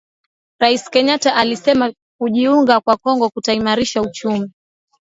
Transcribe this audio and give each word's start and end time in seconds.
Rais 0.59 0.89
Kenyatta 0.89 1.35
alisema 1.35 1.93
kujiunga 2.19 2.79
kwa 2.81 2.97
Kongo 2.97 3.29
kutaimarisha 3.29 4.01
uchumi 4.01 4.51